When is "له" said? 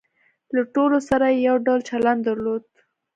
0.55-0.61